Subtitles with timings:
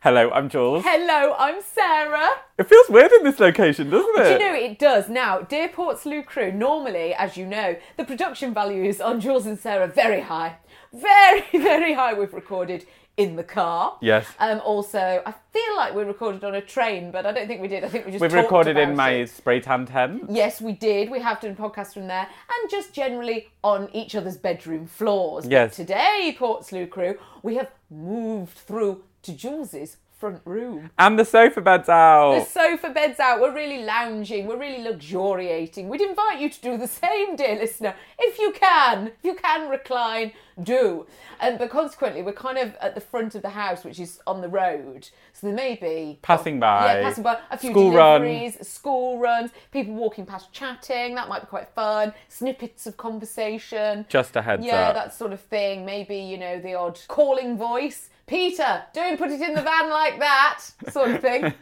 [0.00, 0.84] Hello, I'm Jules.
[0.86, 2.28] Hello, I'm Sarah.
[2.56, 4.40] It feels weird in this location, doesn't Do it?
[4.40, 5.08] you know it does?
[5.08, 9.86] Now, dear Portslade crew, normally, as you know, the production values on Jules and Sarah
[9.86, 10.56] are very high.
[10.92, 12.14] Very, very high.
[12.14, 13.98] We've recorded in the car.
[14.00, 14.24] Yes.
[14.38, 17.66] Um, also, I feel like we recorded on a train, but I don't think we
[17.66, 17.82] did.
[17.82, 19.30] I think we just We've recorded in my it.
[19.30, 20.26] spray tan tent.
[20.30, 21.10] Yes, we did.
[21.10, 25.44] We have done podcasts from there, and just generally on each other's bedroom floors.
[25.46, 25.74] But Yes.
[25.76, 30.90] today, Portslade crew, we have moved through to Jules's front room.
[30.98, 32.40] And the sofa bed's out.
[32.40, 33.40] The sofa bed's out.
[33.40, 34.46] We're really lounging.
[34.48, 35.88] We're really luxuriating.
[35.88, 39.08] We'd invite you to do the same, dear listener, if you can.
[39.08, 41.06] If you can recline, do.
[41.40, 44.40] Um, but consequently, we're kind of at the front of the house, which is on
[44.40, 45.08] the road.
[45.34, 46.94] So there may be Passing by.
[46.96, 48.22] yeah, passing by a few School run.
[48.22, 51.14] deliveries, school runs, people walking past chatting.
[51.14, 52.12] That might be quite fun.
[52.28, 54.04] Snippets of conversation.
[54.08, 54.94] Just a heads Yeah, up.
[54.94, 55.84] that sort of thing.
[55.86, 58.10] Maybe, you know, the odd calling voice.
[58.28, 61.52] Peter, don't put it in the van like that, sort of thing.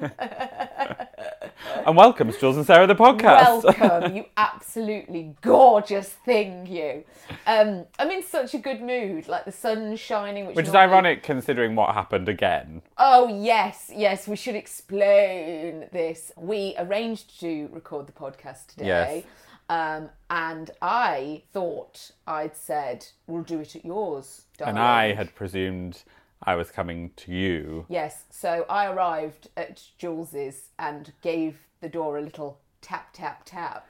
[1.86, 3.62] And welcome to Jules and Sarah the podcast.
[3.78, 7.04] Welcome, you absolutely gorgeous thing, you.
[7.46, 10.92] Um, I'm in such a good mood, like the sun's shining, which, Which is normally-
[10.92, 12.82] ironic considering what happened again.
[12.98, 16.32] Oh yes, yes, we should explain this.
[16.36, 19.24] We arranged to record the podcast today.
[19.24, 19.24] Yes.
[19.68, 24.76] Um, and I thought I'd said we'll do it at yours, darling.
[24.76, 26.02] And I had presumed
[26.42, 27.86] I was coming to you.
[27.88, 33.88] Yes, so I arrived at Jules's and gave the door a little tap, tap, tap.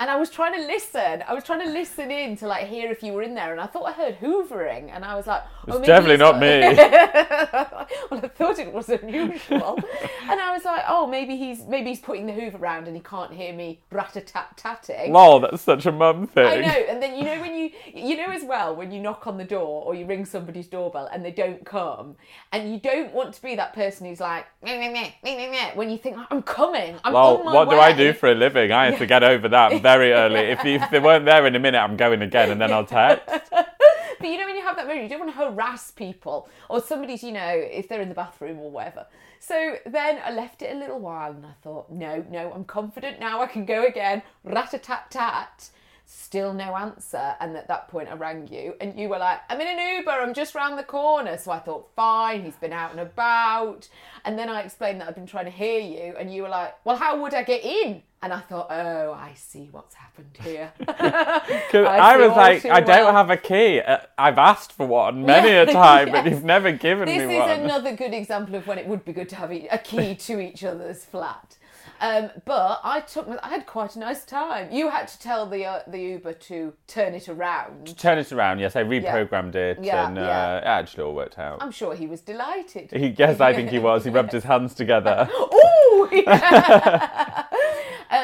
[0.00, 1.22] And I was trying to listen.
[1.28, 3.60] I was trying to listen in to like hear if you were in there, and
[3.60, 6.60] I thought I heard hoovering, and I was like, "Oh, maybe definitely he's not me.
[8.10, 9.78] well, I thought it was unusual,
[10.22, 13.02] and I was like, "Oh, maybe he's maybe he's putting the hoover around and he
[13.02, 16.46] can't hear me rat a tat tatting." Lol, that's such a mum thing.
[16.46, 19.26] I know, and then you know when you you know as well when you knock
[19.26, 22.16] on the door or you ring somebody's doorbell and they don't come,
[22.52, 25.50] and you don't want to be that person who's like meh, meh, meh, meh, meh,
[25.50, 27.74] meh, when you think I'm coming, I'm Lol, on my what way.
[27.74, 28.72] do I do for a living?
[28.72, 30.40] I have to get over that very early.
[30.40, 33.26] If, if they weren't there in a minute, I'm going again and then I'll text.
[34.20, 36.82] But you know when you have that moment, you don't want to harass people or
[36.82, 39.06] somebody's, you know, if they're in the bathroom or whatever.
[39.38, 43.18] So then I left it a little while and I thought, no, no, I'm confident
[43.18, 43.40] now.
[43.40, 44.22] I can go again.
[44.44, 45.70] Rat a tat tat.
[46.04, 47.34] Still no answer.
[47.40, 50.10] And at that point, I rang you and you were like, I'm in an Uber.
[50.10, 51.38] I'm just round the corner.
[51.38, 53.88] So I thought, fine, he's been out and about.
[54.26, 56.14] And then I explained that I've been trying to hear you.
[56.18, 58.02] And you were like, well, how would I get in?
[58.22, 60.70] And I thought, oh, I see what's happened here.
[60.88, 63.12] I I, was like, I don't well.
[63.12, 63.80] have a key.
[63.80, 67.48] Uh, I've asked for one many a time, but you've never given This me one.
[67.48, 70.14] This is another good example of when it would be good to have a key
[70.16, 71.56] to each other's flat.
[72.02, 74.70] Um, but I took, I had quite a nice time.
[74.72, 77.96] You had to tell the uh, the Uber to turn it around.
[77.98, 78.58] Turn it around.
[78.58, 80.58] Yes, I reprogrammed it, Yeah, and uh, yeah.
[80.58, 81.62] it actually all worked out.
[81.62, 82.90] I'm sure he was delighted.
[82.92, 84.04] He, yes, I think he was.
[84.04, 85.28] He rubbed his hands together.
[85.30, 86.08] Ooh!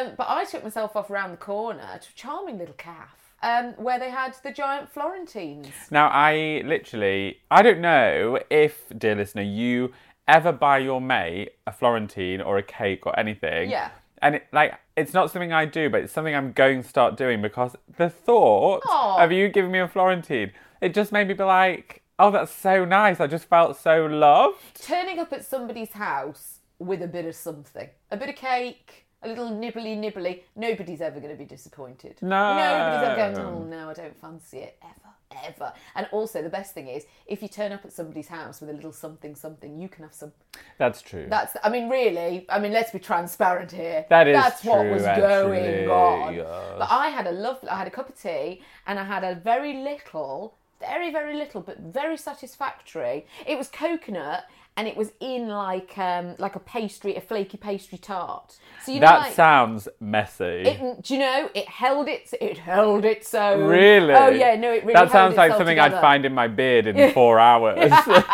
[0.00, 3.16] Um, but I took myself off around the corner to a charming little calf.
[3.42, 5.68] Um, where they had the giant Florentines.
[5.90, 9.92] Now, I literally, I don't know if, dear listener, you
[10.26, 13.70] ever buy your mate a Florentine or a cake or anything.
[13.70, 13.90] Yeah.
[14.22, 17.18] And it, like, it's not something I do, but it's something I'm going to start
[17.18, 19.22] doing because the thought Aw.
[19.22, 22.84] of you giving me a Florentine it just made me be like, oh, that's so
[22.84, 23.20] nice.
[23.20, 24.82] I just felt so loved.
[24.82, 29.28] Turning up at somebody's house with a bit of something, a bit of cake, a
[29.28, 32.18] little nibbly nibbly, nobody's ever going to be disappointed.
[32.22, 32.56] No.
[32.56, 35.72] Nobody's ever going, oh no, I don't fancy it ever, ever.
[35.94, 38.72] And also, the best thing is, if you turn up at somebody's house with a
[38.72, 40.32] little something something, you can have some.
[40.78, 41.26] That's true.
[41.28, 44.04] That's, I mean, really, I mean, let's be transparent here.
[44.10, 46.34] That is That's what was actually, going on.
[46.34, 46.46] yes.
[46.78, 49.34] But I had a lovely, I had a cup of tea and I had a
[49.34, 53.26] very little, very, very little, but very satisfactory.
[53.46, 54.44] It was coconut
[54.76, 58.56] and it was in like um like a pastry, a flaky pastry tart.
[58.84, 60.44] So you know, that like, sounds messy.
[60.44, 61.50] it, do you know?
[61.54, 62.32] It held it.
[62.40, 63.64] It held its own.
[63.64, 64.14] really?
[64.14, 64.94] Oh yeah, no, it really.
[64.94, 67.92] That sounds like something I'd find in my beard in four hours.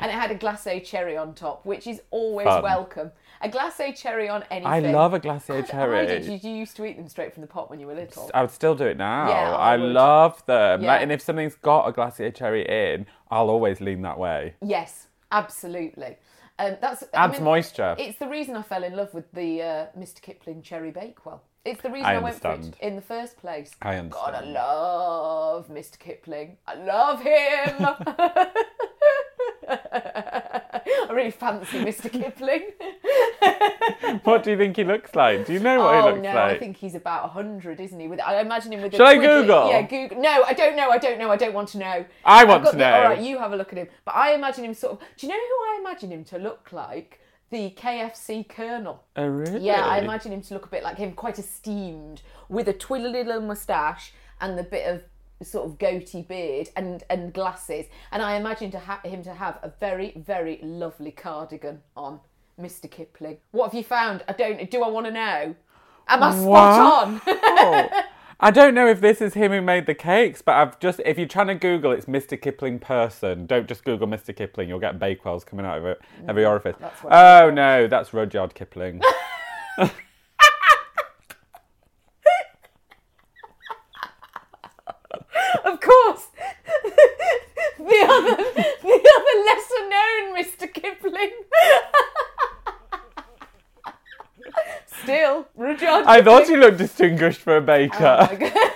[0.00, 2.62] And it had a glacé cherry on top, which is always Fun.
[2.62, 3.10] welcome.
[3.40, 4.66] A glacé cherry on anything.
[4.66, 6.00] I love a glacé cherry.
[6.00, 6.26] I did.
[6.26, 8.30] You, you used to eat them straight from the pot when you were little.
[8.34, 9.30] I would still do it now.
[9.30, 10.82] Yeah, I I, love them.
[10.82, 10.88] Yeah.
[10.88, 14.56] Like, and if something's got a glacé cherry in, I'll always lean that way.
[14.60, 15.06] Yes,
[15.38, 16.16] absolutely.
[16.58, 17.96] Um, that's I Adds mean, moisture.
[17.98, 20.22] It's the reason I fell in love with the uh, Mr.
[20.22, 21.42] Kipling Cherry Bakewell.
[21.64, 23.72] It's the reason I I, went for it in the first place.
[23.82, 24.10] I understand.
[24.10, 25.98] God, I love Mr.
[25.98, 26.58] Kipling.
[26.66, 27.86] I love him.
[31.08, 32.10] I really fancy Mr.
[32.12, 32.72] Kipling.
[34.24, 35.46] What do you think he looks like?
[35.46, 36.56] Do you know what oh he looks no, like?
[36.56, 38.08] I think he's about hundred, isn't he?
[38.08, 38.94] With I imagine him with.
[38.94, 39.68] Shall I Google?
[39.68, 40.20] Yeah, Google.
[40.20, 40.90] No, I don't know.
[40.90, 41.30] I don't know.
[41.30, 42.04] I don't want to know.
[42.24, 42.92] I want to the- know.
[42.92, 43.88] All right, you have a look at him.
[44.04, 44.98] But I imagine him sort of.
[45.16, 47.20] Do you know who I imagine him to look like?
[47.50, 49.04] The KFC Colonel.
[49.14, 49.60] Oh, really?
[49.60, 53.24] Yeah, I imagine him to look a bit like him, quite esteemed, with a twiddly
[53.24, 55.02] little moustache and the bit of
[55.42, 57.86] sort of goatee beard and and glasses.
[58.12, 62.20] And I imagine to ha- him to have a very very lovely cardigan on,
[62.60, 62.90] Mr.
[62.90, 63.38] Kipling.
[63.50, 64.24] What have you found?
[64.28, 64.70] I don't.
[64.70, 65.54] Do I want to know?
[66.06, 67.20] Am I spot on?
[67.26, 68.02] Oh.
[68.40, 71.16] I don't know if this is him who made the cakes, but I've just if
[71.16, 72.40] you're trying to Google, it's Mr.
[72.40, 73.46] Kipling person.
[73.46, 74.36] Don't just Google Mr.
[74.36, 76.76] Kipling; you'll get Bakewells coming out of it, every mm, orifice.
[77.04, 79.00] oh no, that's Rudyard Kipling.
[85.64, 86.26] of course.
[87.78, 90.72] the other, the other lesser known Mr.
[90.72, 91.32] Kipling.
[95.02, 96.06] Still, Rudyard.
[96.06, 98.16] I thought he looked distinguished for a baker.
[98.20, 98.70] Oh my God.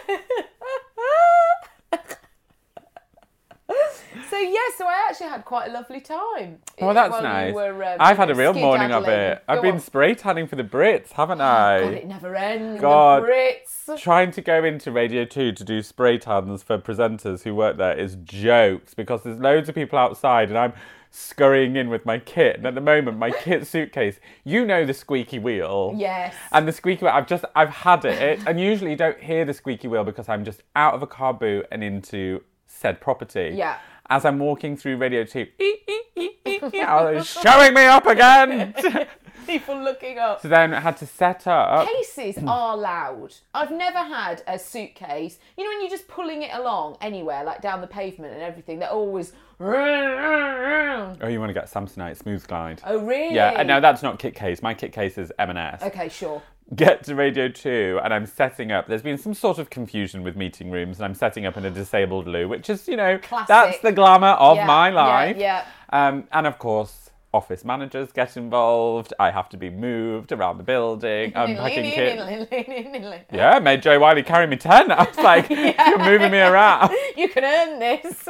[4.28, 6.59] so yeah, so I actually had quite a lovely time.
[6.81, 7.55] Well, that's while you nice.
[7.55, 9.43] were, um, I've had a real morning of it.
[9.49, 9.81] I've Go been on.
[9.81, 11.81] spray tanning for the Brits, haven't I?
[11.81, 12.81] God, it never ends.
[12.81, 13.23] God.
[13.23, 13.99] The Brits.
[13.99, 17.99] Trying to go into Radio 2 to do spray tans for presenters who work there
[17.99, 20.75] is jokes because there's loads of people outside and I'm
[21.11, 22.57] scurrying in with my kit.
[22.57, 25.95] And at the moment, my kit suitcase, you know the squeaky wheel.
[25.97, 26.35] Yes.
[26.53, 28.41] And the squeaky wheel, I've just, I've had it.
[28.47, 31.35] And usually you don't hear the squeaky wheel because I'm just out of a car
[31.35, 33.55] boot and into said property.
[33.57, 33.79] Yeah.
[34.11, 38.75] As I'm walking through Radio 2, oh, it's showing me up again.
[39.47, 40.43] People looking up.
[40.43, 41.89] so then I had to set up.
[41.89, 43.35] Cases are loud.
[43.55, 45.39] I've never had a suitcase.
[45.57, 48.79] You know when you're just pulling it along anywhere, like down the pavement and everything.
[48.79, 49.33] They're always.
[49.61, 52.83] Oh Oh, you want to get Samsonite Smooth Glide?
[52.87, 53.35] Oh, really?
[53.35, 54.63] Yeah, uh, no, that's not kit case.
[54.63, 55.83] My kit case is M&S.
[55.83, 56.43] Okay, sure.
[56.75, 58.89] Get to Radio 2 and I'm setting up.
[58.89, 61.71] There's been some sort of confusion with meeting rooms and I'm setting up in a
[61.71, 63.49] disabled loo, which is, you know, Classic.
[63.49, 65.37] that's the glamour of Yeah, my life.
[65.39, 65.65] yeah.
[65.89, 69.15] Um, and of course, office managers get involved.
[69.19, 73.27] I have to be moved around the building, unpacking kit.
[73.33, 74.93] Yeah, made Jo Whiley carry me 10.
[74.93, 76.95] I was like, you're moving me around.
[77.17, 78.29] You can earn this.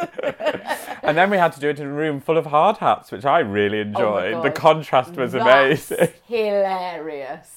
[1.02, 3.24] And then we had to do it in a room full of hard hats, which
[3.24, 4.44] I really enjoyed.
[4.44, 6.08] the contrast was That's amazing.
[6.26, 7.50] hilarious.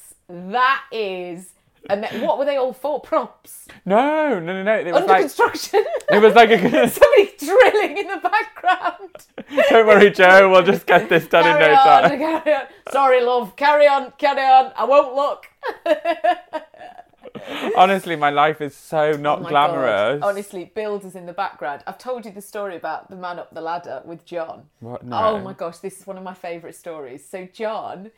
[0.52, 1.50] That is.
[1.90, 3.00] ama- What were they all for?
[3.02, 3.68] Props.
[3.86, 4.76] No, no, no, no.
[4.80, 5.84] It was Under like construction.
[6.10, 6.60] it was like a.
[6.90, 9.16] Somebody drilling in the background.
[9.70, 10.50] Don't worry, Jo.
[10.52, 12.20] We'll just get this done in no on, time.
[12.20, 12.62] carry on.
[12.92, 13.56] Sorry, love.
[13.56, 14.72] Carry on, carry on.
[14.76, 15.48] I won't look.
[17.76, 20.20] Honestly, my life is so oh not Oh glamorous.
[20.20, 20.28] God.
[20.30, 21.84] Honestly, builders in the background.
[21.88, 24.64] I've told you the story about the man up the ladder with John.
[24.80, 25.04] What?
[25.06, 25.18] No.
[25.18, 27.24] Oh my gosh, this is one of my favourite stories.
[27.28, 28.12] So John,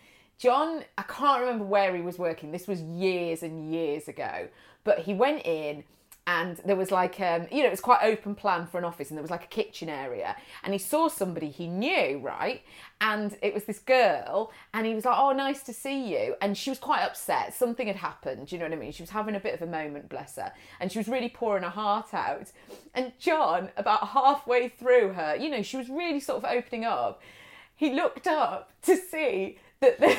[0.43, 2.51] John, I can't remember where he was working.
[2.51, 4.49] This was years and years ago,
[4.83, 5.85] but he went in.
[6.27, 9.09] And there was like, um, you know, it was quite open plan for an office,
[9.09, 10.35] and there was like a kitchen area.
[10.63, 12.61] And he saw somebody he knew, right?
[12.99, 16.57] And it was this girl, and he was like, "Oh, nice to see you." And
[16.57, 17.53] she was quite upset.
[17.53, 18.51] Something had happened.
[18.51, 18.91] You know what I mean?
[18.91, 21.63] She was having a bit of a moment, bless her, and she was really pouring
[21.63, 22.51] her heart out.
[22.93, 27.21] And John, about halfway through her, you know, she was really sort of opening up.
[27.75, 30.17] He looked up to see that there,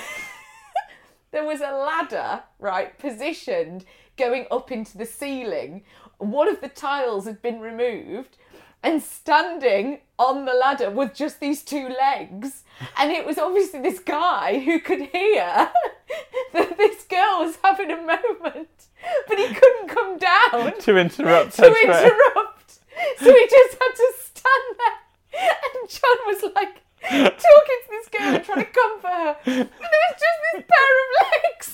[1.33, 3.85] there was a ladder, right, positioned
[4.17, 5.83] going up into the ceiling
[6.19, 8.37] one of the tiles had been removed,
[8.83, 12.65] and standing on the ladder with just these two legs.
[12.99, 15.71] And it was obviously this guy who could hear
[16.53, 18.87] that this girl was having a moment,
[19.27, 22.81] but he couldn't come down to interrupt to interrupt.
[23.19, 25.51] So he just had to stand there.
[25.65, 29.37] And John was like talking to this girl and trying to comfort her.
[29.47, 31.69] And there was just this pair of legs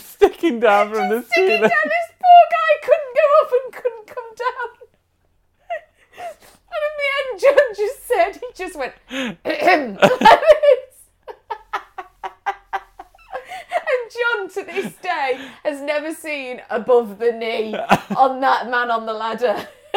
[0.00, 1.60] sticking down from the sticking ceiling.
[1.60, 1.84] down.
[1.84, 4.68] This poor guy couldn't go up and couldn't come down.
[6.72, 8.94] And in the end, John just said, he just went,
[9.44, 10.40] "Ahem," like.
[13.72, 17.74] And John, to this day, has never seen above the knee
[18.16, 19.68] on that man on the ladder.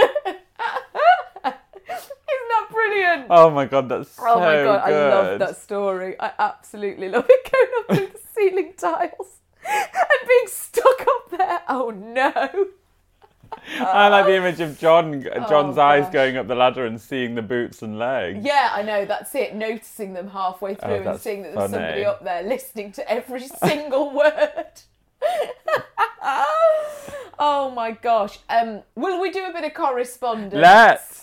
[2.43, 3.27] Isn't that brilliant?
[3.29, 6.15] Oh my god, that's so Oh my god, I love that story.
[6.19, 11.61] I absolutely love it going up through the ceiling tiles and being stuck up there.
[11.69, 12.67] Oh no.
[13.79, 16.13] I like the image of John, John's eyes Oh, gosh.
[16.13, 18.43] going up the ladder and seeing the boots and legs.
[18.43, 19.55] Yeah, I know, that's it.
[19.55, 23.09] Noticing them halfway through and Oh, that's seeing that there's somebody up there listening to
[23.09, 24.81] every single word.
[27.39, 28.39] oh my gosh.
[28.49, 30.53] Um, will we do a bit of correspondence?
[30.53, 31.22] Let's.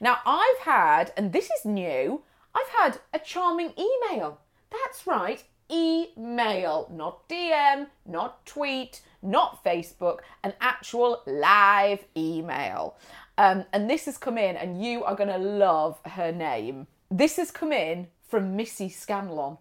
[0.00, 2.22] Now, I've had, and this is new,
[2.54, 4.40] I've had a charming email.
[4.70, 12.96] That's right, email, not DM, not tweet, not Facebook, an actual live email.
[13.36, 16.86] Um, and this has come in, and you are going to love her name.
[17.10, 19.58] This has come in from Missy Scanlon.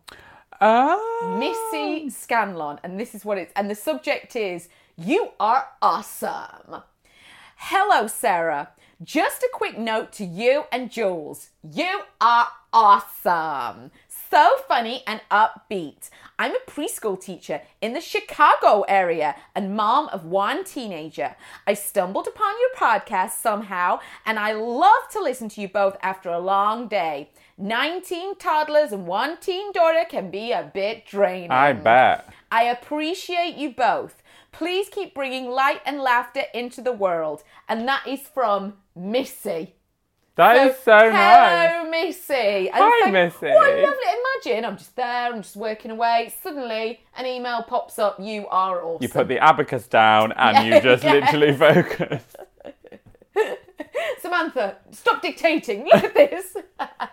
[0.61, 1.37] Ah.
[1.37, 6.83] Missy Scanlon, and this is what it's, and the subject is You are awesome.
[7.57, 8.69] Hello, Sarah.
[9.01, 11.51] Just a quick note to you and Jules.
[11.63, 13.91] You are awesome.
[14.29, 16.09] So funny and upbeat.
[16.37, 21.37] I'm a preschool teacher in the Chicago area and mom of one teenager.
[21.65, 26.29] I stumbled upon your podcast somehow and I love to listen to you both after
[26.29, 27.29] a long day.
[27.57, 31.51] 19 toddlers and one teen daughter can be a bit draining.
[31.51, 32.29] I bet.
[32.51, 34.18] I appreciate you both.
[34.51, 37.43] Please keep bringing light and laughter into the world.
[37.67, 39.75] And that is from Missy.
[40.35, 41.69] That is so nice.
[41.69, 42.69] Hello, Missy.
[42.69, 43.47] And Hi, Missy.
[43.47, 44.03] What a lovely.
[44.45, 46.33] Imagine I'm just there, I'm just working away.
[46.41, 48.19] Suddenly, an email pops up.
[48.21, 49.03] You are awesome.
[49.03, 51.13] You put the abacus down and Yeah, you just yeah.
[51.13, 52.23] literally focus.
[54.21, 55.85] Samantha, stop dictating.
[55.85, 56.55] Look at this.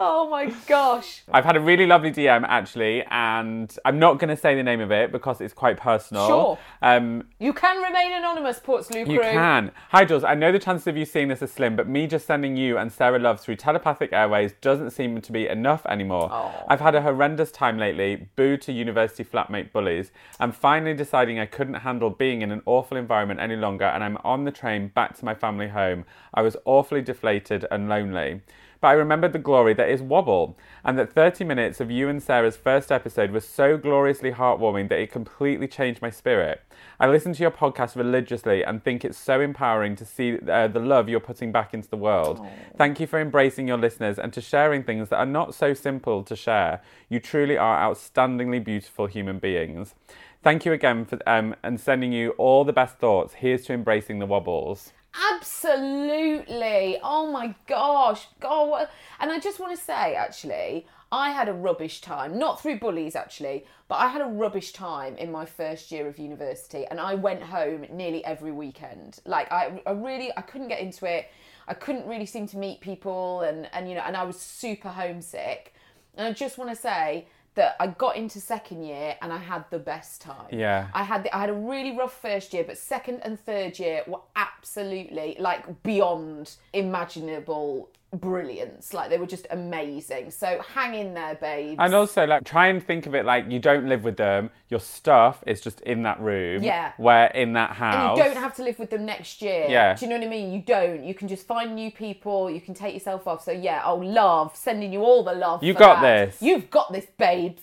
[0.00, 1.22] Oh my gosh.
[1.32, 4.80] I've had a really lovely DM actually, and I'm not going to say the name
[4.80, 6.26] of it because it's quite personal.
[6.28, 6.58] Sure.
[6.82, 9.14] Um, You can remain anonymous, Portslade crew.
[9.14, 9.72] you can.
[9.90, 10.22] Hi, Jules.
[10.22, 12.78] I know the chances of you seeing this are slim, but me just sending you
[12.78, 16.28] and Sarah Love through telepathic airways doesn't seem to be enough anymore.
[16.30, 16.64] Oh.
[16.68, 20.12] I've had a horrendous time lately, boo to university flatmate bullies.
[20.38, 24.16] I'm finally deciding I couldn't handle being in an awful environment any longer, and I'm
[24.22, 26.04] on the train back to my family home.
[26.32, 28.42] I was awfully deflated and lonely.
[28.80, 32.22] But I remembered the glory that is Wobble, and that 30 minutes of you and
[32.22, 36.62] Sarah's first episode was so gloriously heartwarming that it completely changed my spirit.
[37.00, 40.80] I listen to your podcast religiously and think it's so empowering to see uh, the
[40.80, 42.40] love you're putting back into the world.
[42.76, 46.22] Thank you for embracing your listeners and to sharing things that are not so simple
[46.22, 46.80] to share.
[47.08, 49.94] You truly are outstandingly beautiful human beings.
[50.42, 53.34] Thank you again for um, and sending you all the best thoughts.
[53.34, 54.92] Here's to embracing the wobbles.
[55.34, 56.98] Absolutely.
[57.02, 58.28] Oh my gosh.
[58.40, 58.90] God, what...
[59.20, 62.38] And I just want to say, actually, I had a rubbish time.
[62.38, 66.18] Not through bullies, actually, but I had a rubbish time in my first year of
[66.18, 69.18] university, and I went home nearly every weekend.
[69.24, 71.30] Like I, I really, I couldn't get into it.
[71.66, 74.90] I couldn't really seem to meet people, and and you know, and I was super
[74.90, 75.74] homesick.
[76.16, 77.26] And I just want to say
[77.58, 80.46] that I got into second year and I had the best time.
[80.52, 80.86] Yeah.
[80.94, 84.04] I had the, I had a really rough first year, but second and third year
[84.06, 88.92] were absolutely like beyond imaginable brilliance.
[88.92, 90.30] Like they were just amazing.
[90.30, 91.76] So hang in there, babes.
[91.78, 94.50] And also, like, try and think of it like you don't live with them.
[94.68, 96.62] Your stuff is just in that room.
[96.62, 96.92] Yeah.
[96.96, 98.18] Where in that and house.
[98.18, 99.66] you don't have to live with them next year.
[99.68, 99.94] Yeah.
[99.94, 100.52] Do you know what I mean?
[100.52, 101.04] You don't.
[101.04, 102.50] You can just find new people.
[102.50, 103.44] You can take yourself off.
[103.44, 105.62] So yeah, oh love, sending you all the love.
[105.62, 106.30] You got that.
[106.30, 106.42] this.
[106.42, 107.62] You've got this, babes.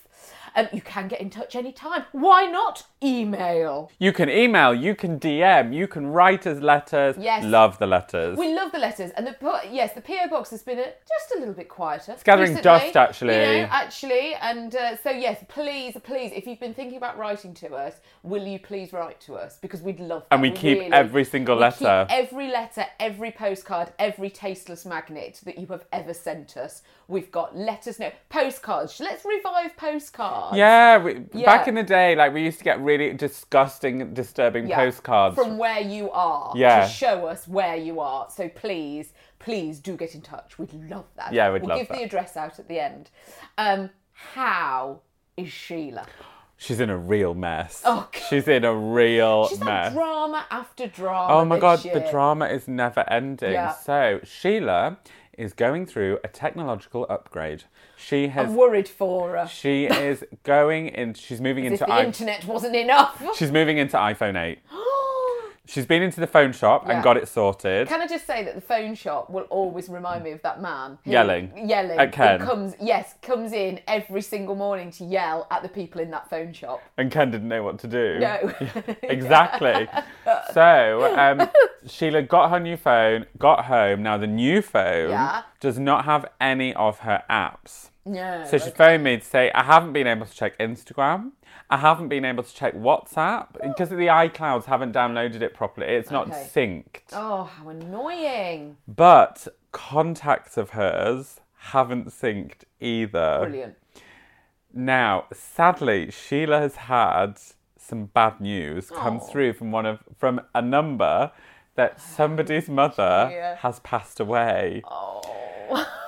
[0.56, 2.06] Um, you can get in touch anytime.
[2.14, 3.92] Why not email?
[4.00, 7.16] You can email, you can DM, you can write us letters.
[7.20, 7.44] Yes.
[7.44, 8.38] Love the letters.
[8.38, 11.36] We love the letters, and the po- yes, the PO box has been a, just
[11.36, 12.14] a little bit quieter.
[12.14, 13.34] It's gathering dust, actually.
[13.34, 17.54] You know, actually, and uh, so yes, please, please, if you've been thinking about writing
[17.56, 20.36] to us, will you please write to us because we'd love that.
[20.36, 22.06] And we keep every single letter.
[22.10, 26.82] Keep every letter, every postcard, every tasteless magnet that you have ever sent us.
[27.08, 29.00] We've got letters, no postcards.
[29.00, 30.45] Let's revive postcards.
[30.54, 31.46] Yeah, we, Yeah.
[31.46, 35.36] back in the day, like we used to get really disgusting, disturbing Yeah, postcards.
[35.36, 36.82] from where you are Yeah.
[36.82, 38.28] to show us where you are.
[38.30, 40.58] So please, please do get in touch.
[40.60, 41.34] We'd love that.
[41.34, 41.98] Yeah, we'd we'll give that.
[41.98, 43.10] the address out at the end.
[43.58, 45.02] Um, how
[45.38, 46.06] is Sheila?
[46.58, 47.82] She's in a real mess.
[47.84, 48.22] Oh, God.
[48.30, 49.92] She's in a real She's mess.
[49.94, 51.34] drama after drama.
[51.34, 53.52] Oh my god, this the drama is never ending.
[53.52, 53.74] Yeah.
[53.74, 54.98] So, Sheila
[55.38, 57.66] is going through a technological upgrade.
[58.08, 59.48] She has I'm worried for her.
[59.48, 63.22] she is going in she's moving into the i- internet wasn't enough.
[63.36, 64.60] she's moving into iPhone 8.
[65.68, 66.94] She's been into the phone shop Yeah.
[66.94, 67.88] and got it sorted.
[67.88, 71.00] Can I just say that the phone shop will always remind me of that man
[71.04, 71.68] who- Yelling.
[71.68, 72.40] yelling At Ken.
[72.40, 76.30] who comes yes comes in every single morning to yell at the people in that
[76.30, 76.84] phone shop.
[77.00, 78.20] and Ken didn't know what to do.
[78.20, 78.54] No.
[79.02, 79.88] exactly.
[80.54, 81.50] So, um,
[81.88, 84.04] Sheila got her new phone, got home.
[84.04, 85.42] Now, the new phone Yeah.
[85.60, 87.90] does not have any of her apps.
[88.06, 88.46] No.
[88.46, 91.32] So she phoned me to say, I haven't been able to check Instagram.
[91.70, 93.68] I haven't been able to check WhatsApp oh.
[93.68, 95.88] because the iClouds haven't downloaded it properly.
[95.88, 96.48] It's not Okay.
[96.54, 97.14] synced.
[97.14, 98.78] Oh, how annoying!
[98.88, 103.40] But contacts of hers haven't synced either.
[103.42, 103.76] Brilliant.
[104.72, 107.40] Now, sadly, Sheila has had
[107.78, 109.20] some bad news come Oh.
[109.20, 111.32] through from one of from a number
[111.76, 114.84] that somebody's mother has passed away.
[114.86, 115.88] Oh.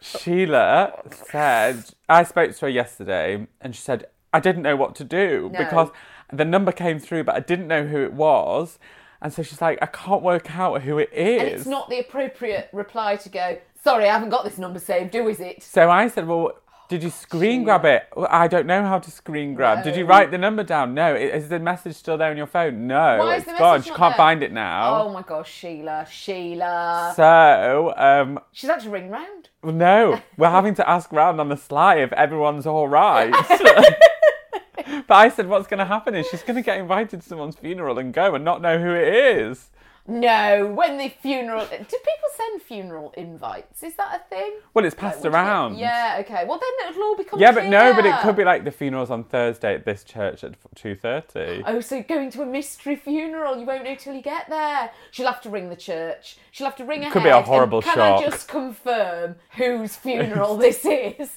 [0.00, 5.04] Sheila said, I spoke to her yesterday and she said, I didn't know what to
[5.04, 5.58] do No.
[5.58, 5.88] because
[6.32, 8.78] the number came through, but I didn't know who it was.
[9.22, 11.42] And so she's like, I can't work out who it is.
[11.42, 15.10] And it's not the appropriate reply to go, sorry, I haven't got this number saved,
[15.10, 15.62] do is it?
[15.62, 16.52] So I said, Well,
[16.90, 18.08] did you screen grab it?
[18.16, 19.84] Well, I don't know how to screen grab.
[19.84, 20.92] Did you write the number down?
[20.92, 21.14] No.
[21.14, 22.88] Is the message still there on your phone?
[22.88, 23.18] No.
[23.20, 23.74] Why is it's the gone.
[23.74, 24.16] message She not can't there?
[24.16, 25.02] find it now.
[25.04, 27.12] Oh my gosh, Sheila, Sheila.
[27.14, 29.50] So, um, She's had to ring round.
[29.62, 33.30] no, we're having to ask round on the sly if everyone's all right.
[35.06, 37.54] but I said, what's going to happen is she's going to get invited to someone's
[37.54, 39.70] funeral and go and not know who it is.
[40.10, 41.64] No, when the funeral.
[41.64, 43.84] Do people send funeral invites?
[43.84, 44.54] Is that a thing?
[44.74, 45.78] Well, it's passed get- around.
[45.78, 46.44] Yeah, okay.
[46.48, 49.10] Well, then it'll all become Yeah, but no, but it could be like the funeral's
[49.10, 51.62] on Thursday at this church at two thirty.
[51.64, 54.90] Oh, so going to a mystery funeral, you won't know till you get there.
[55.12, 56.38] She'll have to ring the church.
[56.50, 57.12] She'll have to ring ahead.
[57.12, 58.20] Could be a horrible can shock.
[58.20, 61.30] I just confirm whose funeral this is?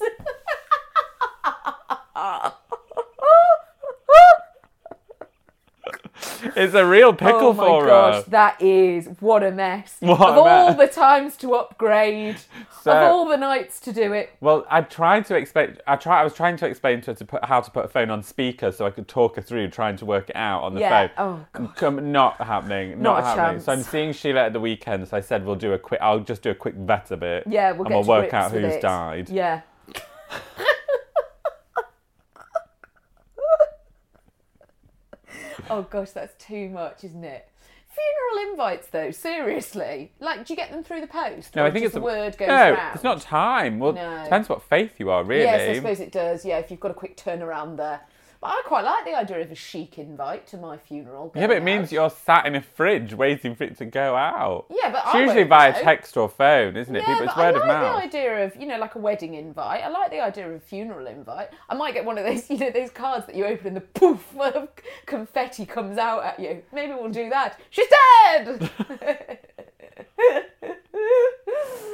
[6.56, 8.30] It's a real pickle oh my for gosh, her.
[8.30, 9.96] that is what a mess.
[10.00, 10.88] What of a all mess.
[10.94, 12.36] the times to upgrade,
[12.82, 14.30] So, of all the nights to do it.
[14.40, 15.78] well, I tried to explain.
[15.86, 16.20] I try.
[16.20, 18.22] I was trying to explain to her to put how to put a phone on
[18.22, 21.08] speaker so I could talk her through trying to work it out on the Yeah.
[21.16, 21.46] phone.
[21.56, 22.90] Oh, Come, not happening.
[23.00, 23.46] Not Not, a happening.
[23.54, 23.64] chance.
[23.64, 25.08] So I'm seeing Sheila at the weekend.
[25.08, 26.00] So I said we'll do a quick.
[26.02, 27.44] I'll just do a quick vet of it.
[27.46, 28.82] Yeah, we'll and get we'll work out who's it.
[28.82, 29.30] died.
[29.30, 29.62] Yeah.
[35.70, 37.48] oh gosh, that's too much, isn't it?
[37.88, 40.10] Funeral invites, though, seriously.
[40.18, 41.54] Like, do you get them through the post?
[41.54, 42.72] No, I think it's the word goes no.
[42.72, 42.94] round?
[42.94, 43.78] It's not time.
[43.78, 44.24] Well, No.
[44.24, 45.44] depends what faith you are, really.
[45.44, 46.44] Yes, I suppose it does.
[46.44, 48.00] Yeah, if you've got a quick turnaround there.
[48.44, 51.32] But I quite like the idea of a chic invite to my funeral.
[51.34, 54.16] Yeah, but it going means you're sat in a fridge waiting for it to go
[54.16, 54.66] out.
[54.68, 55.80] Yeah, but it's I usually via go.
[55.80, 57.04] text or phone, isn't it?
[57.08, 59.82] Yeah, People, but I of like the idea of, you know, like a wedding invite.
[59.82, 61.48] I like the idea of a funeral invite.
[61.70, 63.80] I might get one of those, you know, those cards that you open and the
[63.80, 64.68] poof of
[65.06, 66.62] confetti comes out at you.
[66.70, 67.58] Maybe we'll do that.
[67.70, 67.88] She's
[68.28, 68.70] dead!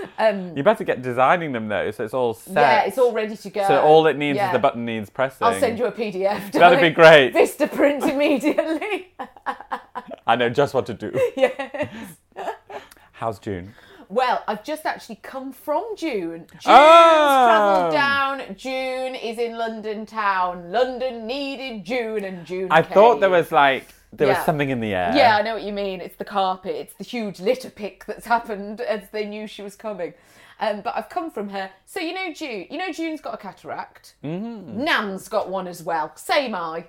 [0.18, 2.54] um, You better get designing them though, so it's all set.
[2.54, 3.66] yeah, it's all ready to go.
[3.66, 4.48] So all it needs Yeah.
[4.48, 5.46] is the button needs pressing.
[5.46, 6.52] I'll send you a PDF.
[6.52, 7.32] That'd be great.
[7.34, 9.12] Vistaprint immediately.
[10.26, 11.12] I know just what to do.
[11.36, 11.88] yes.
[13.12, 13.74] How's June?
[14.08, 16.46] Well, I've just actually come from June.
[16.50, 17.90] June's Oh!
[17.90, 18.56] travelled down.
[18.56, 20.72] June is in London town.
[20.72, 22.68] London needed June, and June.
[22.72, 24.36] I thought there was like there Yeah.
[24.38, 25.12] was something in the air.
[25.14, 26.00] Yeah, I know what you mean.
[26.00, 26.74] It's the carpet.
[26.76, 30.14] It's the huge litter pick that's happened as they knew she was coming.
[30.58, 31.70] Um, but I've come from her.
[31.86, 32.66] So you know June.
[32.70, 34.14] You know June's got a cataract.
[34.24, 34.84] Mm-hmm.
[34.84, 36.12] Nan's got one as well.
[36.16, 36.84] Same eye.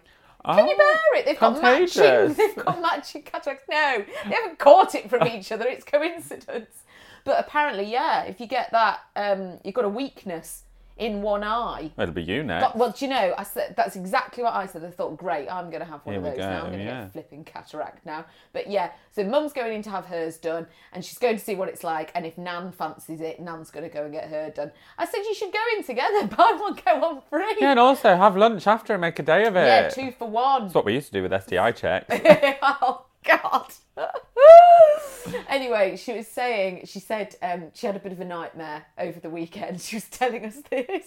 [0.45, 1.25] Can you Oh, bear it?
[1.25, 2.33] They've got matching.
[2.55, 3.65] They've got matching cataracts.
[3.69, 5.67] No, they haven't caught it from each other.
[5.67, 6.83] It's coincidence.
[7.23, 10.63] But apparently, yeah, if you get that, um, you've got a weakness
[10.97, 11.91] in one eye.
[11.97, 12.63] It'll be you next.
[12.63, 14.83] But, well, do you know, I said that's exactly what I said.
[14.83, 16.63] I thought, great, I'm going to have one Here of those go, now.
[16.63, 17.03] I'm going to yeah.
[17.03, 18.25] get flipping cataract now.
[18.53, 21.55] But yeah, so Mum's going in to have hers done, and she's going to see
[21.55, 22.11] what it's like.
[22.15, 24.71] And if Nan fancies it, Nan's going to go and get her done.
[24.97, 26.27] I said you should go in together.
[26.37, 27.55] Buy one, go on free.
[27.59, 29.65] yeah, and also have lunch after and make a day of it.
[29.65, 30.63] Yeah, two for one.
[30.63, 32.13] That's what we used to do with STI checks.
[33.23, 33.71] God.
[35.47, 39.19] anyway, she was saying she said um, she had a bit of a nightmare over
[39.19, 39.81] the weekend.
[39.91, 41.05] She was telling us this.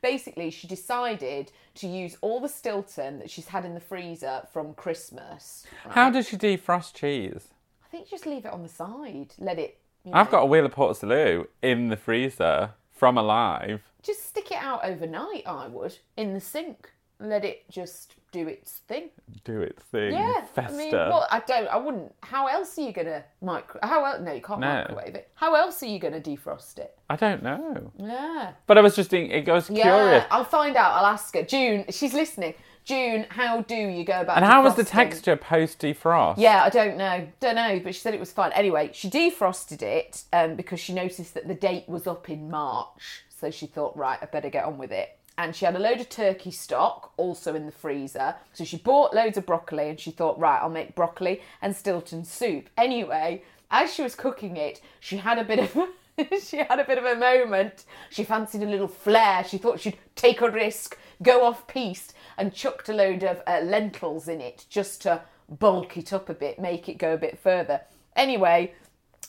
[0.00, 4.74] Basically, she decided to use all the Stilton that she's had in the freezer from
[4.74, 5.66] Christmas.
[5.84, 5.94] right?
[5.94, 7.48] How does she defrost cheese?
[7.84, 9.34] I think you just leave it on the side.
[9.38, 9.78] Let it.
[10.04, 13.82] You I've got a wheel of Port Salut in the freezer from Alive.
[14.02, 15.42] just stick it out overnight.
[15.46, 16.92] I would in the sink.
[17.20, 19.10] Let it just do its thing.
[19.44, 20.12] Do its thing.
[20.12, 20.74] Yeah, Fester.
[20.74, 21.66] I mean, well, I don't.
[21.66, 22.14] I wouldn't.
[22.22, 23.80] How else are you gonna micro?
[23.82, 24.20] How else?
[24.20, 24.84] No, you can't No.
[24.88, 25.28] microwave it.
[25.34, 26.96] How else are you gonna defrost it?
[27.10, 27.90] I don't know.
[27.96, 30.26] Yeah, But I was just thinking, it was yeah.
[30.30, 30.92] I'll find out.
[30.92, 31.42] I'll ask her.
[31.42, 32.54] June, she's listening.
[32.84, 34.36] June, how do you go about?
[34.36, 36.36] And how was the texture post defrost?
[36.38, 37.26] Yeah, I don't know.
[37.40, 38.52] Don't know, but she said it was fine.
[38.52, 43.24] Anyway, she defrosted it um, because she noticed that the date was up in March.
[43.28, 45.17] So she thought, right, I better get on with it.
[45.38, 48.34] And she had a load of turkey stock also in the freezer.
[48.52, 52.24] So she bought loads of broccoli and she thought, right, I'll make broccoli and Stilton
[52.24, 52.68] soup.
[52.76, 55.88] Anyway, as she was cooking it, she had a bit of
[56.42, 57.84] she had a bit of a moment.
[58.10, 59.44] She fancied a little flair.
[59.44, 63.60] She thought she'd take a risk, go off piste, and chucked a load of uh,
[63.62, 67.38] lentils in it just to bulk it up a bit, make it go a bit
[67.38, 67.82] further.
[68.16, 68.74] Anyway,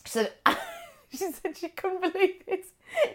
[0.06, 0.32] she said
[1.12, 2.65] she said she couldn't believe it.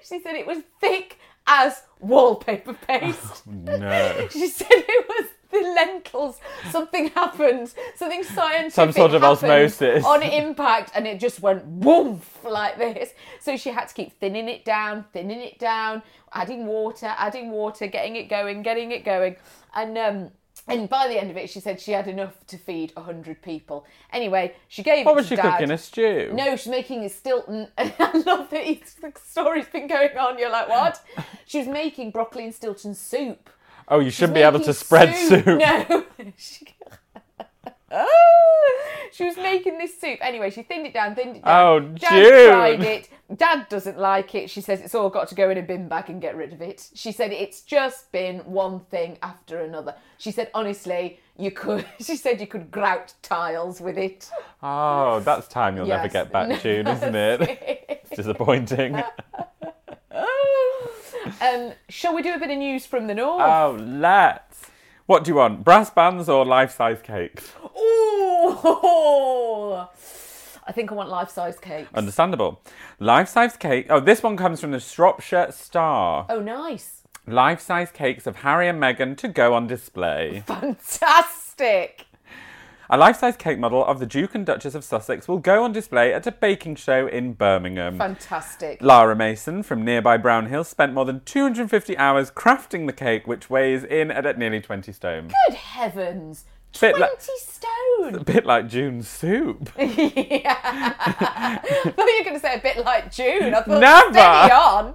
[0.04, 3.46] She said it was thick as wallpaper paste.
[3.46, 4.28] No.
[4.30, 6.40] She said it was the lentils.
[6.70, 7.72] Something happened.
[7.96, 8.72] Something scientific.
[8.72, 10.04] Some sort of osmosis.
[10.04, 13.10] on impact, and it just went woof like this.
[13.40, 16.02] So she had to keep thinning it down, thinning it down,
[16.32, 19.36] adding water, adding water, getting it going, getting it going,
[19.74, 20.30] and um.
[20.66, 23.84] And by the end of it, she said she had enough to feed hundred people.
[24.12, 25.52] Anyway, she gave What it was to she Dad.
[25.52, 25.70] cooking?
[25.70, 26.30] A stew?
[26.32, 27.68] No, she's making a Stilton.
[27.78, 30.38] I love that it's, the story's been going on.
[30.38, 31.02] You're like, what?
[31.46, 33.50] She was making broccoli and Stilton soup.
[33.88, 35.46] Oh, you shouldn't be able Making to spread soup.
[35.46, 36.04] No.
[36.38, 36.66] She-
[39.12, 40.18] she was making this soup.
[40.20, 41.66] Anyway, she thinned it down, thinned it down.
[41.66, 42.50] Oh, Dad June.
[42.50, 43.08] tried it.
[43.36, 44.50] Dad doesn't like it.
[44.50, 46.60] She says it's all got to go in a bin bag and get rid of
[46.60, 46.88] it.
[46.94, 49.94] She said it's just been one thing after another.
[50.18, 51.84] She said honestly, you could.
[52.00, 54.30] She said you could grout tiles with it.
[54.62, 57.86] Oh, that's time you'll never get back, June, isn't it?
[57.88, 58.96] It's disappointing.
[61.40, 63.42] um, shall we do a bit of news from the north?
[63.42, 64.43] oh, let's.
[65.06, 65.64] What do you want?
[65.64, 67.52] Brass bands or life-size cakes?
[67.78, 68.56] Ooh,
[70.66, 71.90] I think I want life-size cakes.
[71.94, 72.62] Understandable.
[72.98, 73.88] Life-size cake.
[73.90, 76.24] Oh, this one comes from the Shropshire Star.
[76.30, 77.02] oh, nice.
[77.26, 80.42] Life-size cakes of Harry and Meghan to go on display.
[80.46, 82.06] Fantastic.
[82.90, 85.72] A life size cake model of the Duke and Duchess of Sussex will go on
[85.72, 87.96] display at a baking show in Birmingham.
[87.96, 88.82] Fantastic.
[88.82, 93.84] Lara Mason from nearby Brownhill spent more than 250 hours crafting the cake, which weighs
[93.84, 95.30] in at, at nearly 20 stone.
[95.48, 96.44] Good heavens.
[96.80, 98.14] Bit 20 like- stone.
[98.14, 99.70] A bit like June's soup.
[99.78, 100.58] yeah.
[100.66, 103.54] I thought you were going to say a bit like June.
[103.54, 104.12] I thought, Never.
[104.12, 104.94] steady on.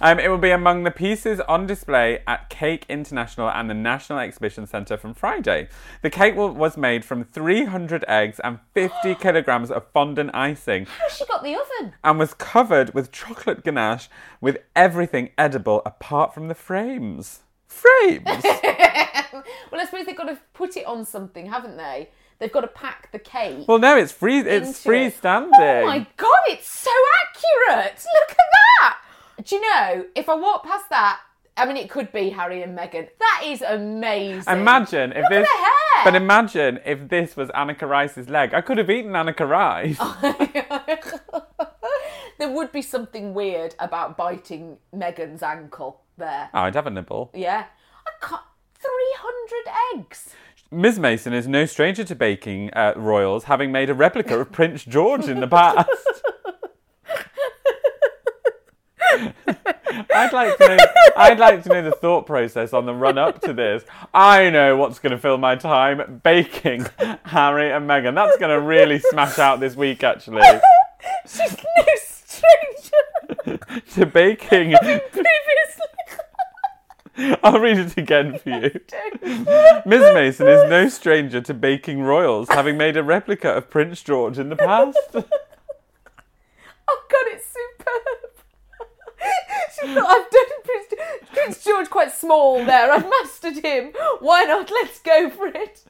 [0.00, 4.18] Um, it will be among the pieces on display at Cake International and the National
[4.18, 5.68] Exhibition Centre from Friday.
[6.02, 11.16] The cake will, was made from 300 eggs and 50 kilograms of fondant icing How's
[11.16, 11.92] she got the oven?
[12.02, 14.08] and was covered with chocolate ganache
[14.40, 17.40] with everything edible apart from the frames.
[17.68, 18.26] Frames?
[19.70, 22.08] Well, I suppose they've got to put it on something, haven't they?
[22.38, 23.68] They've got to pack the cake.
[23.68, 24.38] well, no, it's free.
[24.40, 25.14] It's into it.
[25.22, 25.82] freestanding.
[25.82, 26.90] Oh my god, it's so
[27.26, 27.94] accurate!
[27.96, 28.36] Look at
[28.80, 28.98] that!
[29.44, 31.20] Do you know, if I walk past that,
[31.56, 33.08] I mean, it could be Harry and Meghan.
[33.18, 34.52] That is amazing.
[34.52, 35.48] Imagine if Look this.
[35.48, 36.04] At the hair.
[36.04, 38.54] But imagine if this was Anneka Rice's leg.
[38.54, 39.98] I could have eaten Anneka Rice.
[42.38, 46.50] there would be something weird about biting Meghan's ankle there.
[46.52, 47.30] Oh, I'd have a nibble.
[47.34, 47.64] Yeah.
[48.06, 48.42] I can't.
[48.80, 50.34] 300 eggs.
[50.70, 50.98] Ms.
[50.98, 55.26] Mason is no stranger to baking uh, royals, having made a replica of Prince George
[55.26, 55.88] in the past.
[60.14, 60.76] I'd like to know.
[61.16, 63.84] I'd like to know the thought process on the run up to this.
[64.12, 66.86] I know what's going to fill my time: baking
[67.24, 68.14] Harry and Meghan.
[68.14, 70.42] That's going to really smash out this week, actually.
[71.26, 73.58] She's no stranger
[73.92, 74.74] to baking.
[74.80, 75.84] previously.
[77.42, 78.80] I'll read it again for you.
[79.86, 80.14] Ms.
[80.14, 84.50] Mason is no stranger to baking royals, having made a replica of Prince George in
[84.50, 84.96] the past.
[85.14, 85.24] Oh
[87.10, 88.27] god, it's superb.
[89.84, 90.94] I've done Prince,
[91.32, 92.90] Prince George quite small there.
[92.92, 93.92] I've mastered him.
[94.20, 94.70] Why not?
[94.70, 95.84] Let's go for it.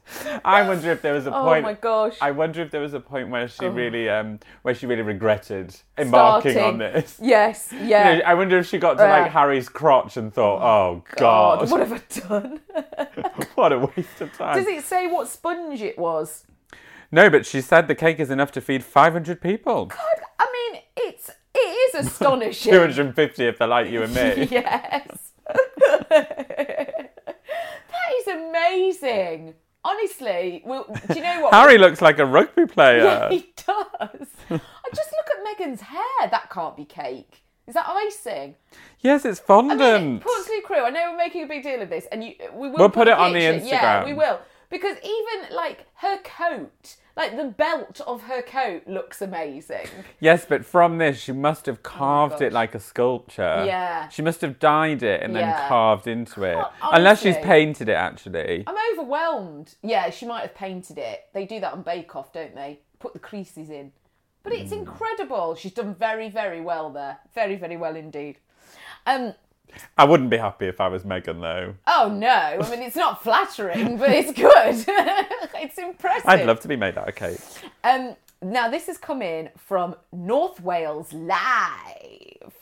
[0.45, 1.65] I wonder if there was a Oh point.
[1.65, 2.17] Oh my gosh.
[2.21, 5.75] I wonder if there was a point where she really, um, where she really regretted
[5.97, 7.17] embarking on this.
[7.21, 8.15] Yes, You yeah.
[8.15, 9.21] know, I wonder if she got to Yeah.
[9.23, 12.59] like Harry's crotch and thought, "Oh God, God, what have I done?
[13.55, 16.45] what a waste of time." Does it say what sponge it was?
[17.11, 19.87] No, but she said the cake is enough to feed 500 people.
[19.87, 19.99] God,
[20.39, 21.59] I mean, it's it
[21.93, 22.71] is astonishing.
[22.71, 24.47] 250 if they're like you and me.
[24.51, 25.31] yes.
[26.09, 27.09] that
[28.19, 29.55] is amazing.
[29.83, 31.53] Honestly, well, do you know what?
[31.53, 33.03] Harry looks like a rugby player.
[33.03, 34.27] Yeah, he does.
[34.49, 36.29] I just look at Meghan's hair.
[36.29, 37.43] That can't be cake.
[37.65, 38.55] Is that icing?
[38.99, 39.79] Yes, it's I fondant.
[39.79, 40.83] mean, Portslade Crew.
[40.83, 42.77] I know we're making a big deal of this, and you, we will.
[42.77, 43.67] We'll put a it on the picture.
[43.67, 44.05] Yeah, Instagram.
[44.05, 49.87] we will because even like her coat, like the belt of her coat, looks amazing.
[50.19, 53.63] Yes, but from this, she must have carved it like a sculpture.
[53.65, 54.07] Yeah.
[54.09, 56.57] She must have dyed it and then carved into it.
[56.57, 58.63] Oh, Unless she's painted it, actually.
[58.67, 59.75] I'm overwhelmed.
[59.81, 61.25] Yeah, she might have painted it.
[61.33, 62.79] They do that on Bake Off, don't they?
[62.99, 63.91] Put the creases in.
[64.43, 64.79] But it's Hmm.
[64.79, 65.55] incredible.
[65.55, 67.19] She's done very, very well there.
[67.33, 68.37] Very, very well indeed.
[69.05, 69.33] Um,
[69.97, 71.75] I wouldn't be happy if I was Meghan, though.
[71.87, 74.85] oh no, I mean it's not flattering, but it's good.
[75.61, 76.27] it's impressive.
[76.29, 77.39] I'd love to be made out of cake.
[77.83, 82.53] Um, now this has come in from North Wales Live.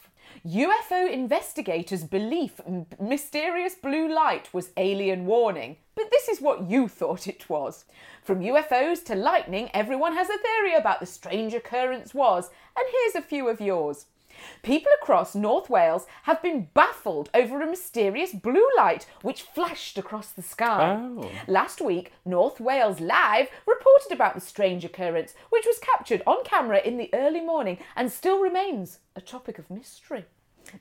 [0.45, 6.87] UFO investigators' belief m- mysterious blue light was alien warning, but this is what you
[6.87, 7.83] thought it was.
[8.23, 13.15] From UFOs to lightning, everyone has a theory about the strange occurrence was, and here's
[13.15, 14.05] a few of yours.
[14.63, 20.29] People across North Wales have been baffled over a mysterious blue light which flashed across
[20.29, 20.97] the sky.
[20.99, 21.29] Oh.
[21.47, 26.79] Last week, North Wales Live reported about the strange occurrence, which was captured on camera
[26.79, 30.25] in the early morning and still remains a topic of mystery.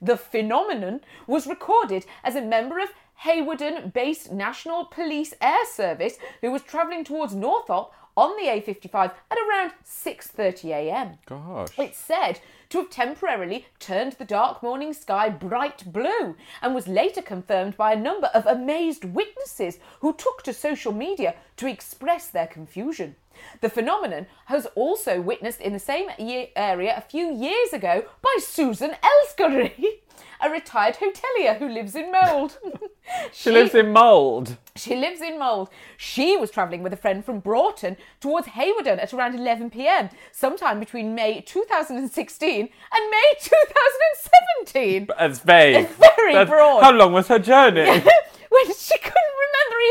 [0.03, 2.89] The phenomenon was recorded as a member of
[3.25, 9.39] Hawarden based National Police Air Service who was travelling towards Northop on the A55 at
[9.39, 11.19] around 6.30am.
[11.27, 11.69] Gosh.
[11.79, 17.23] It's said to have temporarily turned the dark morning sky bright blue and was later
[17.23, 22.47] confirmed by a number of amazed witnesses who took to social media to express their
[22.47, 23.17] confusion.
[23.61, 28.35] The phenomenon was also witnessed in the same ye- area a few years ago by
[28.41, 30.01] Susan Elskery,
[30.41, 32.59] a retired hotelier who lives in Mold.
[33.33, 34.57] She lives in mould.
[34.77, 35.71] She lives in Mold.
[35.97, 40.79] She was travelling with a friend from Broughton towards Hawarden at around 11 pm, sometime
[40.81, 45.09] between May 2016 and May 2017.
[45.19, 45.85] It's vague.
[45.87, 46.83] It's very That's- broad.
[46.83, 47.85] How long was her journey?
[48.51, 49.36] when she couldn't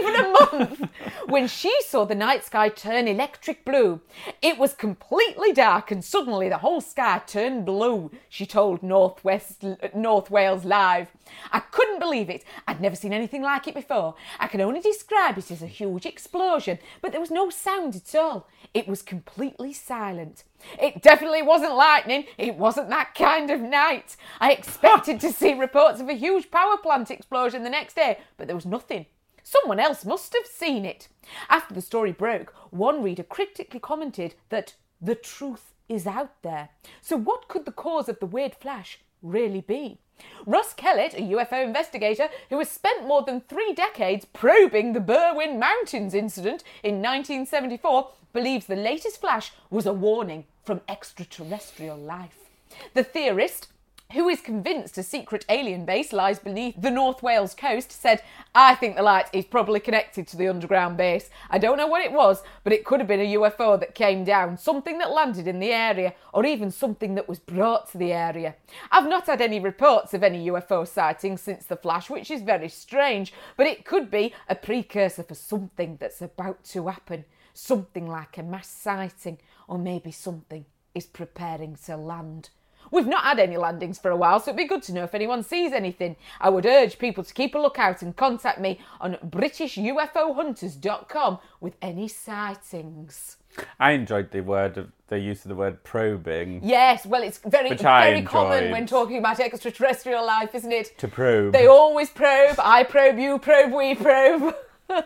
[0.01, 0.89] even a month.
[1.27, 4.01] when she saw the night sky turn electric blue.
[4.41, 9.63] It was completely dark and suddenly the whole sky turned blue, she told Northwest
[9.95, 11.09] North Wales Live.
[11.51, 12.43] I couldn't believe it.
[12.67, 14.15] I'd never seen anything like it before.
[14.39, 18.15] I can only describe it as a huge explosion, but there was no sound at
[18.15, 18.47] all.
[18.73, 20.43] It was completely silent.
[20.81, 22.25] It definitely wasn't lightning.
[22.37, 24.15] It wasn't that kind of night.
[24.39, 28.47] I expected to see reports of a huge power plant explosion the next day, but
[28.47, 29.05] there was nothing.
[29.47, 31.07] Someone else must have seen it.
[31.49, 36.69] After the story broke, one reader critically commented that the truth is out there.
[36.99, 39.99] So, what could the cause of the weird flash really be?
[40.47, 45.59] Russ Kellett, a UFO investigator who has spent more than three decades probing the Berwyn
[45.59, 52.49] Mountains incident in 1974, believes the latest flash was a warning from extraterrestrial life.
[52.95, 53.67] The theorist,
[54.13, 58.21] who is convinced a secret alien base lies beneath the North Wales coast, said,
[58.53, 61.29] I think the light is probably connected to the underground base.
[61.49, 64.23] I don't know what it was, but it could have been a UFO that came
[64.23, 68.13] down, something that landed in the area, or even something that was brought to the
[68.13, 68.55] area.
[68.91, 72.69] I've not had any reports of any UFO sightings since the flash, which is very
[72.69, 77.25] strange, but it could be a precursor for something that's about to happen.
[77.53, 82.49] Something like a mass sighting, or maybe something is preparing to land.
[82.91, 85.15] We've not had any landings for a while, so it'd be good to know if
[85.15, 86.15] anyone sees anything.
[86.39, 92.07] I would urge people to keep a lookout and contact me on BritishUFOHunters.com with any
[92.07, 93.37] sightings.
[93.79, 96.61] I enjoyed the word of the use of the word probing.
[96.63, 100.97] Yes, well, it's very Which very common when talking about extraterrestrial life, isn't it?
[100.99, 101.53] To probe.
[101.53, 102.55] They always probe.
[102.59, 104.55] I probe, you probe, we probe.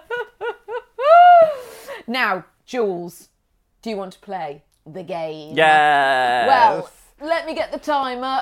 [2.08, 3.30] now, Jules,
[3.82, 5.56] do you want to play the game?
[5.56, 6.48] Yes.
[6.48, 6.90] Well,
[7.22, 8.42] let me get the timer.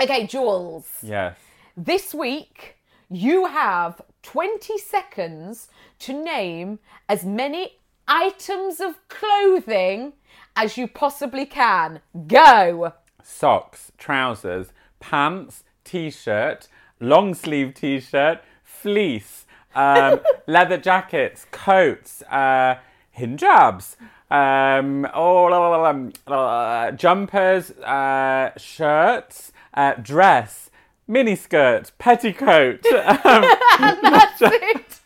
[0.00, 0.88] Okay, Jules.
[1.02, 1.36] Yes.
[1.76, 2.76] This week,
[3.08, 5.68] you have 20 seconds
[6.00, 10.14] to name as many items of clothing
[10.56, 12.00] as you possibly can.
[12.26, 12.92] Go!
[13.22, 16.68] Socks, trousers, pants, t-shirt,
[16.98, 22.76] long sleeve t-shirt, fleece, um, leather jackets, coats, uh,
[23.16, 23.96] hijabs,
[24.30, 25.52] um, all
[25.84, 30.70] um, uh, jumpers, uh, shirts, uh, dress,
[31.08, 32.84] miniskirt, petticoat.
[33.24, 33.44] Um,
[34.02, 35.00] That's it!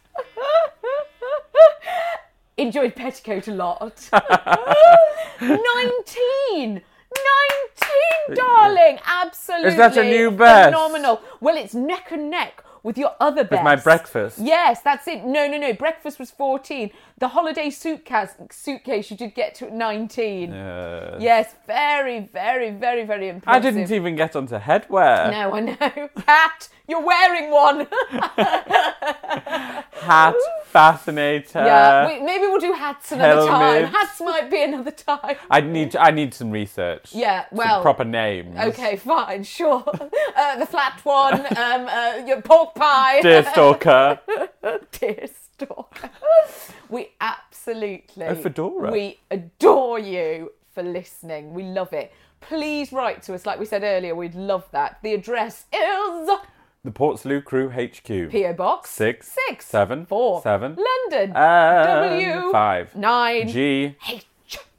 [2.57, 4.09] Enjoyed petticoat a lot.
[5.41, 5.53] 19!
[6.61, 6.83] 19,
[8.35, 8.99] darling!
[9.05, 9.71] Absolutely.
[9.71, 10.69] Is that a new best?
[10.69, 11.21] Phenomenal.
[11.41, 13.65] Well, it's neck and neck with your other best.
[13.65, 14.39] my breakfast.
[14.39, 15.25] Yes, that's it.
[15.25, 15.73] No, no, no.
[15.73, 16.91] Breakfast was 14.
[17.19, 20.53] The holiday suitcase, suitcase you did get to at 19.
[20.53, 23.57] uh, Yes, very, very, very, very impressive.
[23.65, 25.31] I didn't even get onto headwear.
[25.31, 26.09] No, I know.
[26.27, 27.87] Hat, you're wearing one.
[29.93, 30.35] Hat,
[30.67, 31.65] fascinator.
[31.65, 33.85] yeah, we, maybe we'll do hats another time.
[33.87, 35.37] Hats might be another time.
[35.51, 37.15] I need I need some research.
[37.15, 38.59] Yeah, Some well- proper names.
[38.59, 39.85] Okay, fine, sure.
[40.37, 43.21] Uh, the flat one, um, uh, your pork pie.
[43.23, 44.19] Dear stalker.
[45.59, 46.11] Stalker.
[46.91, 48.27] We absolutely.
[48.27, 48.91] A fedora.
[48.93, 51.55] We adore you for listening.
[51.55, 52.13] We love it.
[52.41, 54.15] Please write to us, like we said earlier.
[54.15, 54.99] We'd love that.
[55.03, 56.29] The address is
[56.85, 58.31] The Portslade Crew HQ.
[58.31, 63.97] PO Box Six, six seven, four seven, London uh, W five, nine G.
[64.09, 64.27] H.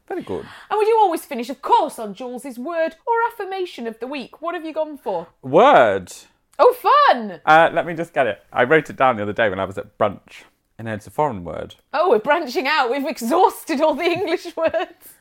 [0.07, 0.45] Very good.
[0.69, 4.41] And we do always finish, of course, on Jules's word or affirmation of the week.
[4.41, 5.27] What have you gone for?
[5.41, 6.13] Word.
[6.59, 6.73] Oh,
[7.09, 7.41] fun!
[7.45, 8.43] Uh, let me just get it.
[8.53, 10.43] I wrote it down the other day when I was at brunch.
[10.77, 11.75] And it's a foreign word.
[11.93, 12.91] Oh, we're branching out.
[12.91, 15.13] We've exhausted all the English words.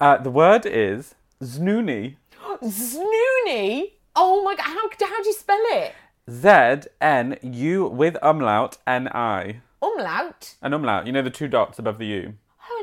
[0.00, 2.16] Uh, the word is znoony.
[2.62, 3.92] Znoony.
[4.16, 5.92] Oh my god, how, how do you spell it?
[6.30, 9.60] Z N U with umlaut N I.
[9.82, 10.54] Umlaut?
[10.62, 11.06] An umlaut.
[11.06, 12.34] You know the two dots above the U.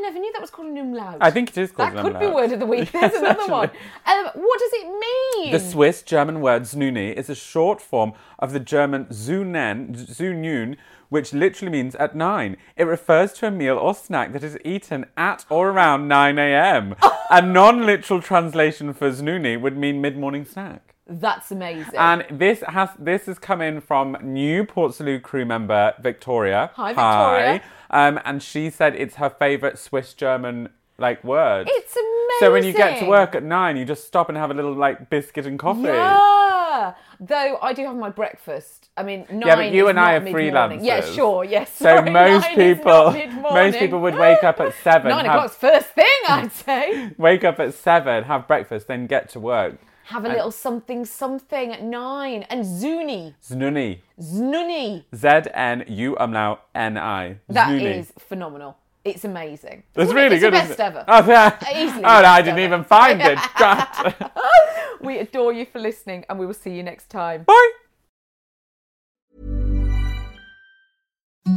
[0.01, 1.17] I never knew that was called an umlaut.
[1.21, 2.91] I think it is called that an could be word of the week.
[2.91, 3.69] There's Yes, another one.
[4.05, 5.51] Um, what does it mean?
[5.51, 10.77] The Swiss German word Znuni is a short form of the German Zunen, Zunun,
[11.09, 12.57] which literally means at nine.
[12.75, 16.95] It refers to a meal or snack that is eaten at or around 9 a.m.
[17.29, 20.95] a non literal translation for Znuni would mean mid morning snack.
[21.19, 21.95] That's amazing.
[21.97, 26.71] And this has this has come in from new Portslade crew member Victoria.
[26.75, 27.61] Hi, Victoria.
[27.89, 28.07] Hi.
[28.07, 31.67] Um, and she said it's her favourite Swiss German like word.
[31.69, 32.37] it's amazing.
[32.39, 34.73] so when you get to work at nine, you just stop and have a little
[34.73, 35.81] like biscuit and coffee.
[35.83, 36.93] Yeah.
[37.19, 38.89] Though I do have my breakfast.
[38.95, 40.85] I mean, nine Yeah, but you is and I are mid-morning.
[40.85, 41.43] Yeah, sure.
[41.43, 41.75] Yes.
[41.75, 46.05] So most people, most people would wake up at seven, Nine have, o'clock's first thing,
[46.27, 47.11] I'd say.
[47.17, 49.79] wake up at seven, have breakfast, then get to work.
[50.11, 52.43] Have a little something something at nine.
[52.49, 53.33] And Zuni.
[53.41, 53.99] Znuni.
[54.19, 55.05] Znuni.
[55.15, 57.37] Z N U umlaut N I.
[57.47, 57.99] That Znuni.
[57.99, 58.77] is phenomenal.
[59.05, 59.83] It's amazing.
[59.95, 60.21] It's Isn't it?
[60.21, 60.53] really it's good.
[60.53, 60.83] The isn't best it?
[60.83, 61.05] ever.
[61.07, 61.57] Oh, yeah.
[61.83, 62.67] Easily oh no, I didn't ever.
[62.67, 63.39] even find it.
[63.57, 64.31] Drat.
[65.01, 67.41] We adore you for listening, and we will see you next time.
[67.43, 67.71] Bye.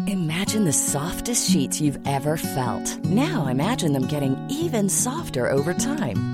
[0.06, 2.98] Imagine the softest sheets you've ever felt.
[3.04, 6.33] Now imagine them getting even softer over time.